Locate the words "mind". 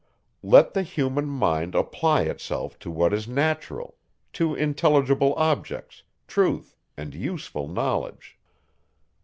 1.27-1.75